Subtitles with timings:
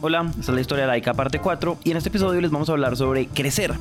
[0.00, 2.68] Hola, esta es la historia de Laika parte 4 y en este episodio les vamos
[2.68, 3.74] a hablar sobre crecer.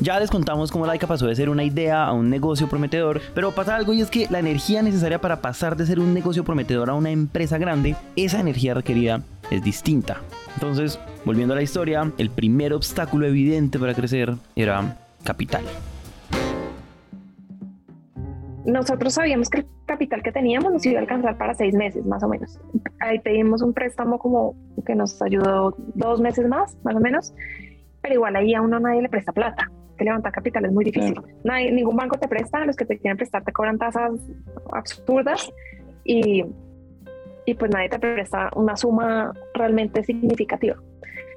[0.00, 3.54] Ya les contamos cómo Laika pasó de ser una idea a un negocio prometedor, pero
[3.54, 6.90] pasa algo y es que la energía necesaria para pasar de ser un negocio prometedor
[6.90, 10.20] a una empresa grande, esa energía requerida es distinta.
[10.54, 15.62] Entonces, volviendo a la historia, el primer obstáculo evidente para crecer era capital
[18.68, 22.22] nosotros sabíamos que el capital que teníamos nos iba a alcanzar para seis meses, más
[22.22, 22.60] o menos.
[23.00, 24.54] Ahí pedimos un préstamo como
[24.86, 27.34] que nos ayudó dos meses más, más o menos,
[28.02, 29.70] pero igual ahí a uno nadie le presta plata.
[29.96, 31.20] Que levantar capital es muy difícil.
[31.42, 34.12] Nadie, ningún banco te presta, los que te quieren prestar te cobran tasas
[34.72, 35.50] absurdas
[36.04, 36.44] y,
[37.46, 40.76] y pues nadie te presta una suma realmente significativa.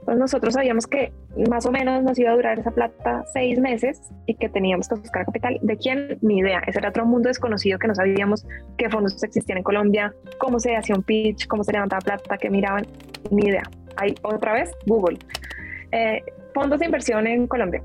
[0.02, 1.14] Entonces nosotros sabíamos que
[1.50, 4.96] más o menos nos iba a durar esa plata seis meses y que teníamos que
[4.96, 5.60] buscar capital.
[5.62, 6.18] ¿De quién?
[6.22, 6.60] Ni idea.
[6.66, 8.46] Ese era otro mundo desconocido que no sabíamos
[8.78, 12.50] qué fondos existían en Colombia, cómo se hacía un pitch, cómo se levantaba plata, qué
[12.50, 12.86] miraban.
[13.30, 13.64] Ni idea.
[13.98, 15.20] Ahí otra vez, Google.
[15.92, 16.24] Eh,
[16.56, 17.84] fondos de inversión en Colombia.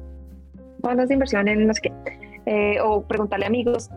[0.81, 1.93] Fondos de inversión en no sé qué.
[2.47, 3.91] Eh, o preguntarle a amigos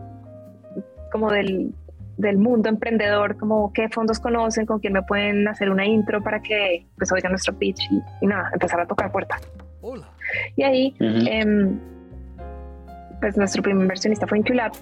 [1.10, 1.72] como del
[2.20, 6.40] del mundo emprendedor, como qué fondos conocen, con quién me pueden hacer una intro para
[6.40, 7.80] que pues oigan nuestro pitch
[8.20, 9.40] y, nada, empezar a tocar puertas.
[9.80, 10.06] Hola.
[10.56, 11.78] Y ahí, em,
[13.20, 14.72] pues nuestro primer inversionista fue Inculab,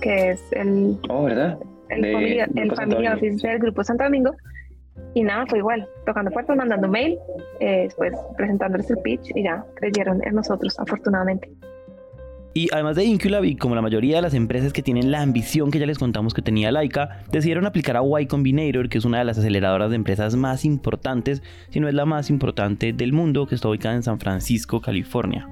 [0.00, 1.58] que es el, oh, ¿verdad?
[1.88, 4.34] el, family, office del Grupo Santo Domingo.
[5.14, 7.18] Y nada, fue igual, tocando puertas, mandando mail,
[7.60, 11.50] eh, después presentándoles el pitch y ya creyeron en nosotros, afortunadamente.
[12.56, 15.70] Y además de Inculab y como la mayoría de las empresas que tienen la ambición
[15.70, 19.18] que ya les contamos que tenía Laika, decidieron aplicar a Y Combinator, que es una
[19.18, 23.46] de las aceleradoras de empresas más importantes, si no es la más importante del mundo,
[23.46, 25.46] que está ubicada en San Francisco, California.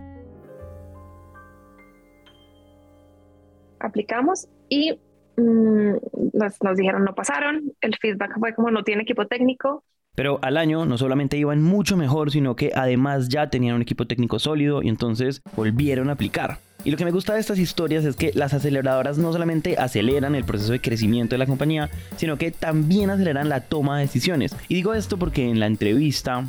[3.80, 4.98] Aplicamos y
[5.36, 5.96] mm,
[6.32, 10.56] nos, nos dijeron no pasaron, el feedback fue como no tiene equipo técnico, pero al
[10.56, 14.82] año no solamente iban mucho mejor, sino que además ya tenían un equipo técnico sólido
[14.82, 16.60] y entonces volvieron a aplicar.
[16.84, 20.34] Y lo que me gusta de estas historias es que las aceleradoras no solamente aceleran
[20.34, 24.54] el proceso de crecimiento de la compañía, sino que también aceleran la toma de decisiones.
[24.68, 26.44] Y digo esto porque en la entrevista...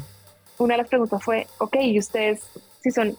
[0.57, 2.41] Una de las preguntas fue, ok, ¿y ustedes
[2.81, 3.15] si son,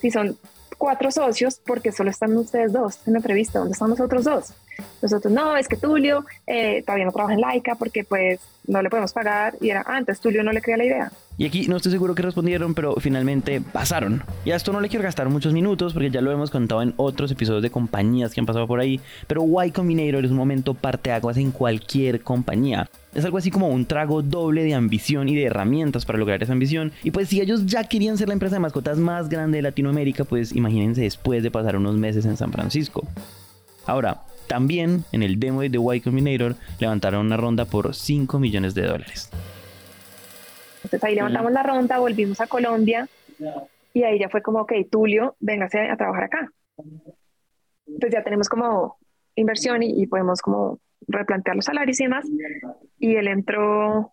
[0.00, 0.36] si son
[0.78, 3.58] cuatro socios, porque solo están ustedes dos en la entrevista?
[3.58, 4.54] ¿Dónde están los otros dos?
[5.02, 8.90] Nosotros, no, es que Tulio eh, todavía no trabaja en Laika porque pues no le
[8.90, 9.56] podemos pagar.
[9.60, 11.12] Y era, antes ah, Tulio no le crea la idea.
[11.36, 14.22] Y aquí no estoy seguro que respondieron, pero finalmente pasaron.
[14.44, 16.92] Y a esto no le quiero gastar muchos minutos porque ya lo hemos contado en
[16.96, 19.00] otros episodios de compañías que han pasado por ahí.
[19.26, 22.90] Pero Y Combinator es un momento parteaguas en cualquier compañía.
[23.14, 26.52] Es algo así como un trago doble de ambición y de herramientas para lograr esa
[26.52, 26.92] ambición.
[27.02, 30.24] Y pues si ellos ya querían ser la empresa de mascotas más grande de Latinoamérica,
[30.24, 33.02] pues imagínense después de pasar unos meses en San Francisco.
[33.86, 34.19] Ahora,
[34.50, 39.30] también en el demo de Y Combinator levantaron una ronda por 5 millones de dólares.
[40.78, 43.08] Entonces ahí levantamos la ronda, volvimos a Colombia
[43.94, 46.52] y ahí ya fue como, ok, Tulio, véngase a trabajar acá.
[47.86, 48.98] Entonces ya tenemos como
[49.36, 52.26] inversión y, y podemos como replantear los salarios y demás.
[52.98, 54.12] Y él entró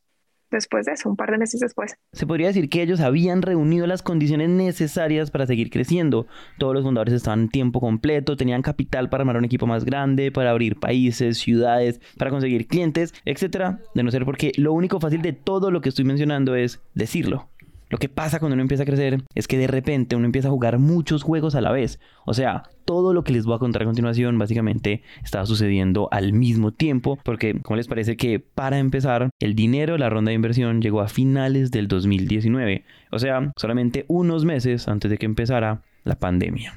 [0.51, 1.95] después de eso, un par de meses después.
[2.13, 6.27] Se podría decir que ellos habían reunido las condiciones necesarias para seguir creciendo.
[6.57, 10.31] Todos los fundadores estaban en tiempo completo, tenían capital para armar un equipo más grande,
[10.31, 15.21] para abrir países, ciudades, para conseguir clientes, etcétera, de no ser porque lo único fácil
[15.21, 17.49] de todo lo que estoy mencionando es decirlo.
[17.89, 20.51] Lo que pasa cuando uno empieza a crecer es que de repente uno empieza a
[20.51, 21.99] jugar muchos juegos a la vez.
[22.25, 26.33] O sea, todo lo que les voy a contar a continuación básicamente estaba sucediendo al
[26.33, 27.17] mismo tiempo.
[27.23, 30.99] Porque, ¿cómo les parece que para empezar, el dinero de la ronda de inversión llegó
[30.99, 32.83] a finales del 2019?
[33.11, 36.73] O sea, solamente unos meses antes de que empezara la pandemia.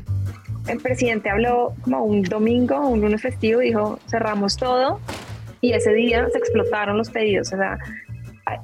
[0.68, 5.00] El presidente habló como un domingo, un lunes festivo, dijo cerramos todo
[5.60, 7.52] y ese día se explotaron los pedidos.
[7.52, 7.78] O sea,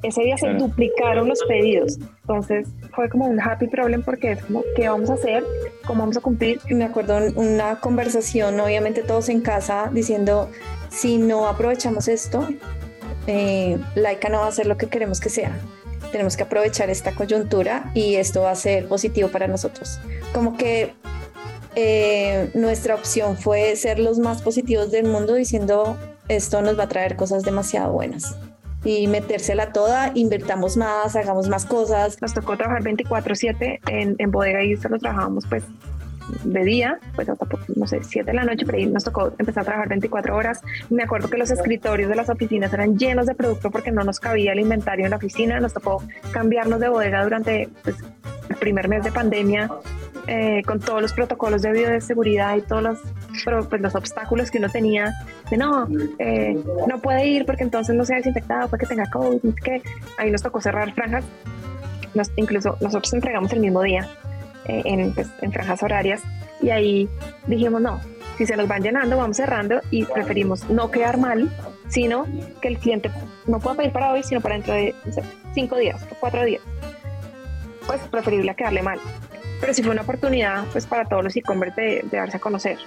[0.03, 1.99] ese día se duplicaron los pedidos.
[2.23, 5.45] Entonces fue como un happy problem porque es como, ¿qué vamos a hacer?
[5.87, 6.61] ¿Cómo vamos a cumplir?
[6.69, 10.51] Me acuerdo una conversación, obviamente todos en casa, diciendo,
[10.89, 12.47] si no aprovechamos esto,
[13.27, 15.53] eh, Laika no va a ser lo que queremos que sea.
[16.13, 19.99] Tenemos que aprovechar esta coyuntura y esto va a ser positivo para nosotros.
[20.33, 20.93] Como que
[21.75, 25.97] eh, nuestra opción fue ser los más positivos del mundo diciendo,
[26.29, 28.37] esto nos va a traer cosas demasiado buenas
[28.87, 32.23] y metérsela toda, invertamos más, hagamos más cosas.
[32.23, 35.65] Nos tocó trabajar 24/7 en, en bodega y solo trabajábamos pues
[36.45, 39.63] de día, pues hasta, no sé, 7 de la noche, pero ahí nos tocó empezar
[39.63, 40.61] a trabajar 24 horas.
[40.89, 44.21] Me acuerdo que los escritorios de las oficinas eran llenos de producto porque no nos
[44.21, 45.59] cabía el inventario en la oficina.
[45.59, 47.97] Nos tocó cambiarnos de bodega durante pues,
[48.49, 49.71] el primer mes de pandemia
[50.29, 52.99] eh, con todos los protocolos de bioseguridad y todos los,
[53.69, 55.15] pues, los obstáculos que uno tenía,
[55.51, 55.87] de no,
[56.19, 59.83] eh, no puede ir porque entonces no se ha desinfectado, porque tenga COVID, que
[60.19, 61.25] ahí nos tocó cerrar franjas,
[62.37, 64.09] incluso nosotros entregamos el mismo día
[64.65, 66.23] eh, en, pues, en franjas horarias.
[66.61, 67.09] Y ahí
[67.47, 68.01] dijimos no,
[68.37, 71.51] si se nos van llenando, vamos cerrando y preferimos no quedar mal,
[71.89, 72.27] sino
[72.61, 73.11] que el cliente
[73.47, 74.93] no pueda pedir para hoy, sino para dentro de
[75.55, 76.63] cinco días o cuatro días.
[77.87, 78.99] Pues preferible quedarle mal.
[79.61, 82.79] Pero sí fue una oportunidad pues para todos los e-commerce de, darse a conocer.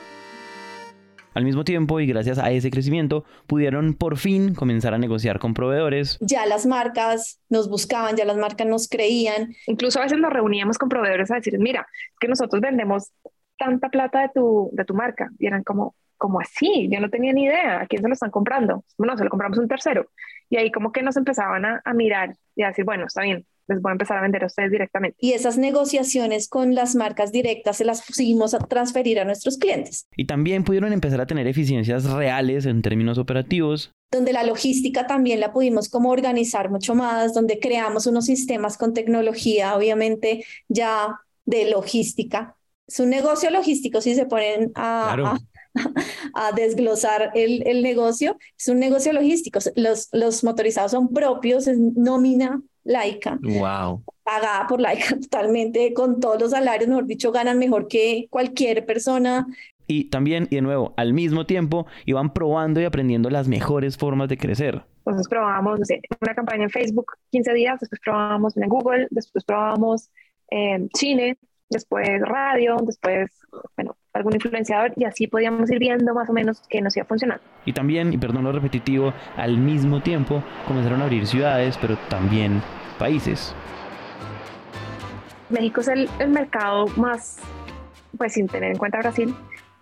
[1.34, 5.54] Al mismo tiempo y gracias a ese crecimiento pudieron por fin comenzar a negociar con
[5.54, 6.18] proveedores.
[6.20, 9.56] Ya las marcas nos buscaban, ya las marcas nos creían.
[9.68, 11.88] Incluso a veces nos reuníamos con proveedores a decir, mira,
[12.20, 13.12] que nosotros vendemos
[13.58, 15.30] tanta plata de tu, de tu marca.
[15.40, 18.32] Y eran como, como así, yo no tenía ni idea a quién se lo están
[18.32, 18.84] comprando.
[18.98, 20.08] Bueno, se lo compramos un tercero.
[20.50, 23.46] Y ahí como que nos empezaban a, a mirar y a decir, bueno, está bien,
[23.70, 25.18] les voy a empezar a vender a ustedes directamente.
[25.20, 30.08] Y esas negociaciones con las marcas directas se las pusimos a transferir a nuestros clientes.
[30.18, 33.92] Y también pudieron empezar a tener eficiencias reales en términos operativos.
[34.12, 38.94] Donde la logística también la pudimos como organizar mucho más, donde creamos unos sistemas con
[38.94, 42.56] tecnología, obviamente ya de logística.
[42.88, 45.38] Es un negocio logístico si se ponen a,
[46.34, 48.36] a, desglosar el, el, negocio.
[48.58, 49.60] Es un negocio logístico.
[49.76, 53.38] Los, los motorizados son propios, es nómina laica.
[53.42, 54.04] Wow.
[54.24, 59.48] Pagada por laica totalmente, con todos los salarios, mejor dicho, ganan mejor que cualquier persona.
[59.88, 64.30] Y también, y de nuevo, al mismo tiempo, iban probando y aprendiendo las mejores formas
[64.30, 64.84] de crecer.
[65.00, 65.80] Entonces probábamos
[66.22, 70.12] una campaña en Facebook 15 días, después probábamos en Google, después probábamos
[70.50, 71.38] en cine,
[71.70, 73.32] después radio, después,
[73.76, 77.44] bueno, algún influenciador y así podíamos ir viendo más o menos que nos iba funcionando.
[77.66, 82.62] Y también, y perdón lo repetitivo, al mismo tiempo comenzaron a abrir ciudades, pero también
[83.00, 83.56] países.
[85.50, 87.38] México es el, el mercado más,
[88.18, 89.34] pues sin tener en cuenta Brasil,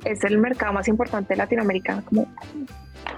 [0.05, 2.27] es el mercado más importante de Latinoamérica como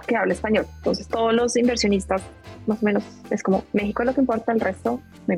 [0.07, 0.65] que habla español.
[0.77, 2.23] Entonces todos los inversionistas
[2.65, 5.35] más o menos es como México es lo que importa, el resto no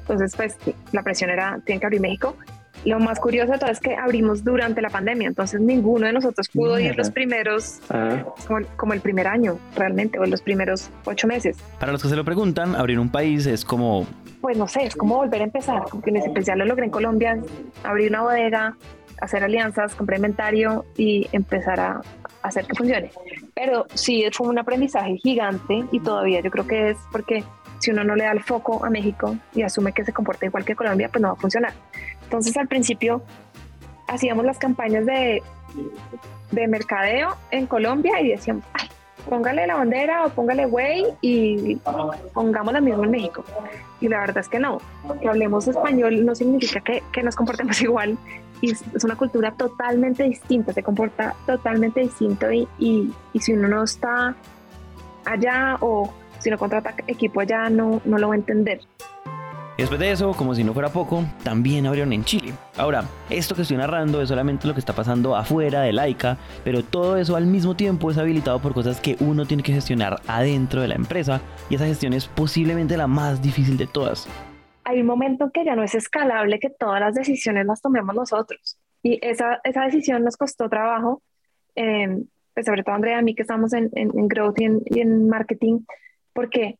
[0.00, 0.56] Entonces pues
[0.92, 2.36] la presión era, tienen que abrir México
[2.86, 6.48] lo más curioso de todo es que abrimos durante la pandemia, entonces ninguno de nosotros
[6.48, 7.80] pudo ir los primeros,
[8.76, 11.56] como, el primer año realmente, o los primeros ocho meses.
[11.80, 14.06] Para los que se lo preguntan, abrir un país es como...
[14.40, 16.90] Pues no sé, es como volver a empezar, como que en especial lo logré en
[16.90, 17.38] Colombia,
[17.82, 18.76] abrir una bodega,
[19.20, 22.00] hacer alianzas, complementario y empezar a
[22.42, 23.10] hacer que funcione.
[23.54, 27.42] Pero sí, fue un aprendizaje gigante y todavía yo creo que es porque
[27.78, 30.64] si uno no le da el foco a México y asume que se comporta igual
[30.64, 31.72] que Colombia, pues no va a funcionar.
[32.26, 33.22] Entonces al principio
[34.08, 35.42] hacíamos las campañas de,
[36.50, 38.88] de mercadeo en Colombia y decíamos, Ay,
[39.28, 41.76] póngale la bandera o póngale güey y
[42.34, 43.44] pongamos la misma en México.
[44.00, 44.80] Y la verdad es que no,
[45.20, 48.18] que hablemos español no significa que, que nos comportemos igual
[48.60, 53.68] y es una cultura totalmente distinta, se comporta totalmente distinto y, y, y si uno
[53.68, 54.34] no está
[55.24, 58.80] allá o si no contrata equipo allá no, no lo va a entender.
[59.76, 62.54] Después de eso, como si no fuera poco, también abrieron en Chile.
[62.78, 66.82] Ahora, esto que estoy narrando es solamente lo que está pasando afuera de Laika, pero
[66.82, 70.80] todo eso al mismo tiempo es habilitado por cosas que uno tiene que gestionar adentro
[70.80, 74.26] de la empresa, y esa gestión es posiblemente la más difícil de todas.
[74.84, 78.78] Hay un momento que ya no es escalable que todas las decisiones las tomemos nosotros.
[79.02, 81.20] Y esa, esa decisión nos costó trabajo,
[81.74, 82.22] eh,
[82.54, 85.28] pues sobre todo Andrea a mí que estamos en, en, Growth y en, y en
[85.28, 85.80] Marketing,
[86.32, 86.78] porque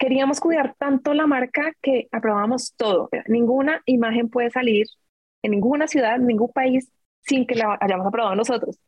[0.00, 3.10] queríamos cuidar tanto la marca que aprobamos todo.
[3.28, 4.86] Ninguna imagen puede salir
[5.42, 6.90] en ninguna ciudad, en ningún país
[7.22, 8.78] sin que la hayamos aprobado nosotros.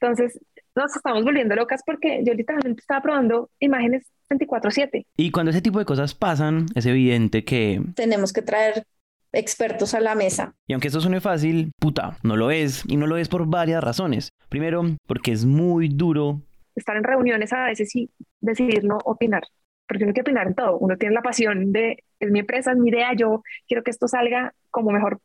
[0.00, 0.40] Entonces,
[0.74, 5.04] nos estamos volviendo locas porque yo literalmente estaba probando imágenes 24/7.
[5.18, 7.82] Y cuando ese tipo de cosas pasan, es evidente que...
[7.94, 8.84] Tenemos que traer
[9.30, 10.54] expertos a la mesa.
[10.66, 12.82] Y aunque esto suene fácil, puta, no lo es.
[12.88, 14.30] Y no lo es por varias razones.
[14.48, 16.40] Primero, porque es muy duro.
[16.74, 18.10] Estar en reuniones a veces y
[18.40, 19.42] decidir no opinar
[19.86, 20.78] porque uno que opinar en todo.
[20.78, 24.08] Uno tiene la pasión de, es mi empresa, es mi idea, yo quiero que esto
[24.08, 25.20] salga como mejor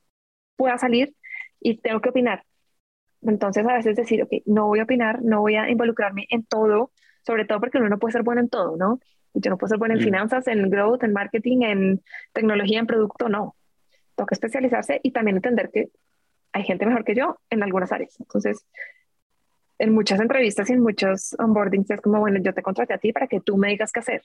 [0.56, 1.16] pueda salir
[1.60, 2.44] y tengo que opinar.
[3.22, 6.92] Entonces a veces decir, ok, no voy a opinar, no voy a involucrarme en todo,
[7.26, 9.00] sobre todo porque uno no puede ser bueno en todo, ¿no?
[9.34, 12.02] Yo no puedo ser bueno en finanzas, en growth, en marketing, en
[12.34, 13.56] tecnología, en producto, no.
[14.16, 15.90] Que especializarse y también entender que
[16.52, 18.20] hay gente mejor que yo en algunas áreas.
[18.20, 18.66] Entonces,
[19.80, 23.14] en muchas entrevistas y en muchos onboardings es como, bueno, yo te contraté a ti
[23.14, 24.22] para que tú me digas qué hacer.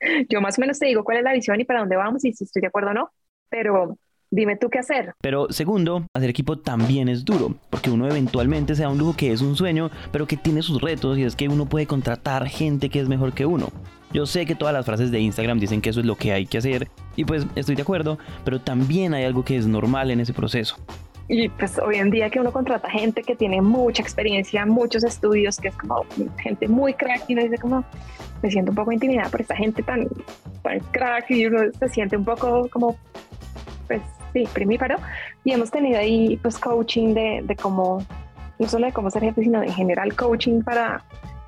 [0.28, 2.32] Yo más o menos te digo cuál es la visión y para dónde vamos y
[2.32, 3.10] si estoy de acuerdo o no,
[3.48, 3.96] pero
[4.30, 5.14] dime tú qué hacer.
[5.20, 9.32] Pero segundo, hacer equipo también es duro, porque uno eventualmente se da un lujo que
[9.32, 12.90] es un sueño, pero que tiene sus retos y es que uno puede contratar gente
[12.90, 13.68] que es mejor que uno.
[14.12, 16.46] Yo sé que todas las frases de Instagram dicen que eso es lo que hay
[16.46, 20.20] que hacer, y pues estoy de acuerdo, pero también hay algo que es normal en
[20.20, 20.76] ese proceso.
[21.28, 25.58] Y pues hoy en día que uno contrata gente que tiene mucha experiencia, muchos estudios,
[25.58, 26.04] que es como
[26.38, 27.84] gente muy crack y uno dice como,
[28.42, 30.06] me siento un poco intimidada por esta gente tan,
[30.62, 32.96] tan crack y uno se siente un poco como,
[33.86, 34.02] pues
[34.34, 34.96] sí, primíparo.
[35.44, 38.04] Y hemos tenido ahí pues coaching de, de cómo,
[38.58, 41.02] no solo de cómo ser jefe, sino de general coaching para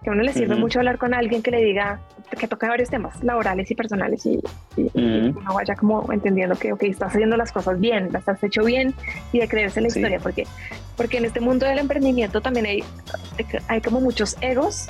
[0.07, 1.99] que a uno le sirve mucho hablar con alguien que le diga
[2.39, 4.39] que toca varios temas laborales y personales y,
[4.95, 8.95] uno vaya como entendiendo que, ok, estás haciendo las cosas bien, las has hecho bien
[9.33, 10.47] y de creerse la historia, porque,
[10.97, 12.85] porque en este mundo del emprendimiento también hay,
[13.67, 14.87] hay como muchos egos.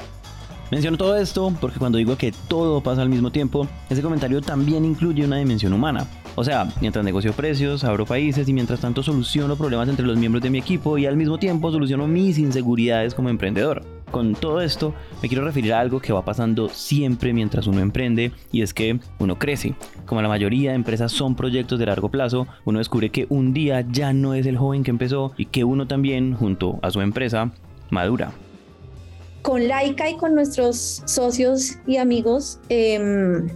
[0.71, 4.85] Menciono todo esto porque cuando digo que todo pasa al mismo tiempo, ese comentario también
[4.85, 6.07] incluye una dimensión humana.
[6.39, 10.43] O sea, mientras negocio precios, abro países y mientras tanto soluciono problemas entre los miembros
[10.43, 13.83] de mi equipo y al mismo tiempo soluciono mis inseguridades como emprendedor.
[14.11, 18.33] Con todo esto me quiero referir a algo que va pasando siempre mientras uno emprende
[18.53, 19.75] y es que uno crece.
[20.05, 23.81] Como la mayoría de empresas son proyectos de largo plazo, uno descubre que un día
[23.91, 27.51] ya no es el joven que empezó y que uno también, junto a su empresa,
[27.89, 28.33] madura
[29.47, 33.49] con Laika y con nuestros socios y amigos em,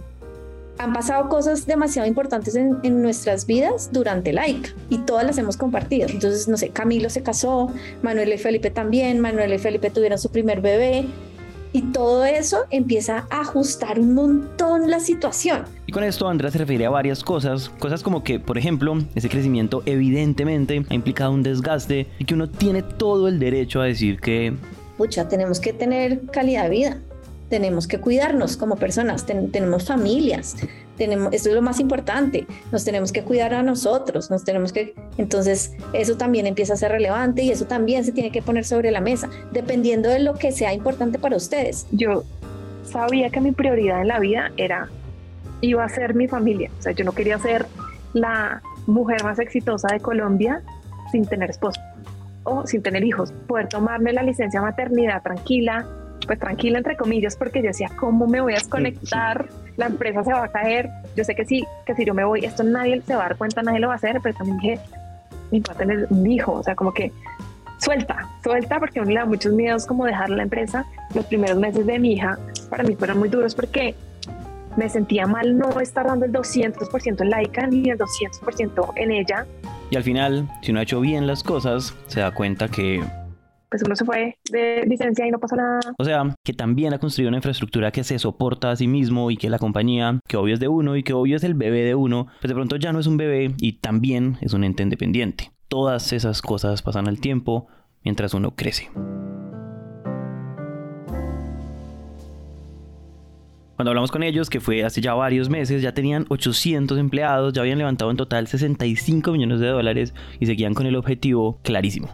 [0.81, 6.07] han pasado cosas demasiado importantes en, nuestras vidas durante Laika y todas las hemos compartido.
[6.09, 7.71] Entonces, no sé, Camilo se casó,
[8.01, 11.07] Manuel y Felipe también, Manuel y Felipe tuvieron su primer bebé,
[11.73, 15.63] y todo eso empieza a ajustar un montón la situación.
[15.87, 19.29] Y con esto Andrea se refiere a varias cosas, cosas como que, por ejemplo, ese
[19.29, 24.19] crecimiento evidentemente ha implicado un desgaste y que uno tiene todo el derecho a decir
[24.19, 24.53] que
[24.97, 26.97] pucha, tenemos que tener calidad de vida,
[27.51, 30.55] tenemos que cuidarnos como personas, tenemos familias,
[30.97, 34.95] tenemos, esto es lo más importante, nos tenemos que cuidar a nosotros, nos tenemos que,
[35.17, 38.89] entonces eso también empieza a ser relevante y eso también se tiene que poner sobre
[38.89, 41.87] la mesa, dependiendo de lo que sea importante para ustedes.
[41.91, 42.23] Yo
[42.83, 44.87] sabía que mi prioridad en la vida era,
[45.59, 47.65] iba a ser mi familia, o sea, yo no quería ser
[48.13, 50.63] la mujer más exitosa de Colombia
[51.11, 51.81] sin tener esposo
[52.45, 55.85] o sin tener hijos, poder tomarme la licencia maternidad tranquila,
[56.31, 59.49] pues tranquila entre comillas, porque yo decía, ¿cómo me voy a desconectar?
[59.75, 60.89] La empresa se va a caer.
[61.13, 63.37] Yo sé que sí, que si yo me voy, esto nadie se va a dar
[63.37, 64.79] cuenta, nadie lo va a hacer, pero también dije,
[65.51, 67.11] mi a tener un hijo, o sea, como que
[67.79, 70.85] suelta, suelta, porque a uno le da muchos miedos como dejar la empresa.
[71.13, 73.93] Los primeros meses de mi hija para mí fueron muy duros porque
[74.77, 79.45] me sentía mal no estar dando el 200% en laica ni el 200% en ella
[79.91, 83.03] y al final, si uno ha hecho bien las cosas, se da cuenta que
[83.71, 85.79] pues uno se fue de licencia y no pasó nada.
[85.97, 89.37] O sea, que también ha construido una infraestructura que se soporta a sí mismo y
[89.37, 91.95] que la compañía, que obvio es de uno y que obvio es el bebé de
[91.95, 95.51] uno, pues de pronto ya no es un bebé y también es un ente independiente.
[95.69, 97.67] Todas esas cosas pasan al tiempo
[98.03, 98.89] mientras uno crece.
[103.77, 107.61] Cuando hablamos con ellos, que fue hace ya varios meses, ya tenían 800 empleados, ya
[107.61, 112.09] habían levantado en total 65 millones de dólares y seguían con el objetivo clarísimo.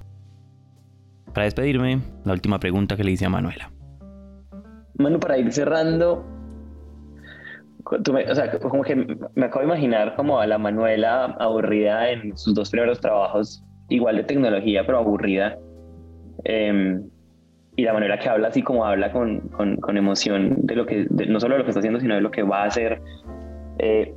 [1.33, 3.71] Para despedirme, la última pregunta que le hice a Manuela.
[4.95, 6.25] Manu, para ir cerrando,
[7.85, 12.53] o sea, como que me acabo de imaginar como a la Manuela aburrida en sus
[12.55, 15.57] dos primeros trabajos, igual de tecnología, pero aburrida.
[16.43, 16.99] Eh,
[17.75, 21.39] y la manera que habla, así como habla con, con, emoción de lo que, no
[21.39, 22.99] solo de lo que está haciendo, sino de lo que va a hacer.
[23.77, 24.15] Eh,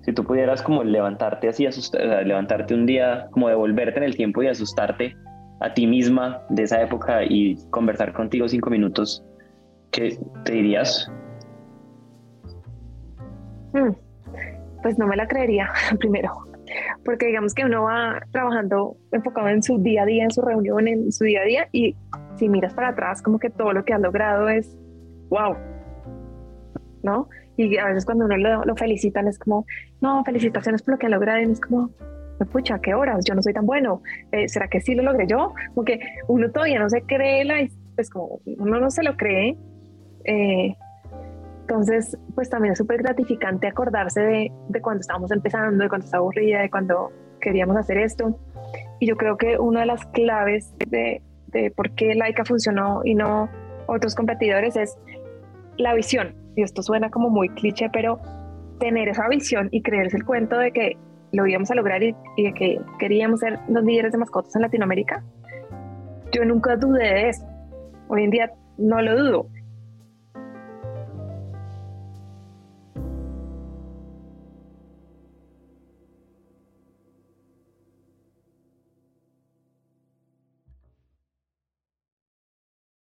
[0.00, 4.42] si tú pudieras como levantarte así, asustar, levantarte un día, como devolverte en el tiempo
[4.42, 5.14] y asustarte
[5.62, 9.24] a ti misma de esa época y conversar contigo cinco minutos,
[9.92, 11.10] ¿qué te dirías?
[13.72, 13.92] Hmm,
[14.82, 16.32] pues no me la creería, primero,
[17.04, 20.88] porque digamos que uno va trabajando enfocado en su día a día, en su reunión,
[20.88, 21.94] en su día a día, y
[22.36, 24.76] si miras para atrás, como que todo lo que has logrado es
[25.28, 25.56] wow,
[27.04, 27.28] ¿no?
[27.56, 29.64] Y a veces cuando uno lo, felicitan es como,
[30.00, 31.90] no, felicitaciones por lo que ha logrado, y es como,
[32.46, 33.24] pucha, ¿qué horas?
[33.24, 34.02] Yo no soy tan bueno.
[34.30, 35.52] Eh, ¿Será que sí lo logré yo?
[35.74, 39.56] Como que uno todavía no se cree, la, pues como uno no se lo cree.
[40.24, 40.76] Eh,
[41.62, 46.20] entonces, pues también es súper gratificante acordarse de, de, cuando estábamos empezando, de cuando estaba
[46.20, 48.38] aburrida, de cuando queríamos hacer esto.
[49.00, 53.14] Y yo creo que una de las claves de, de por qué Laika funcionó y
[53.14, 53.48] no
[53.86, 54.96] otros competidores es
[55.76, 56.34] la visión.
[56.56, 58.20] Y esto suena como muy cliché, pero
[58.78, 60.96] tener esa visión y creerse el cuento de que
[61.32, 65.24] lo íbamos a lograr y, de que queríamos ser los líderes de mascotas en Latinoamérica,
[66.32, 67.46] yo nunca dudé de eso.
[68.08, 69.46] Hoy en día no lo dudo.